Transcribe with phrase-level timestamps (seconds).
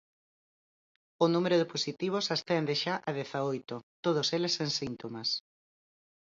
[1.23, 5.29] O número de positivos ascende xa a dezaoito; todos eles sen síntomas.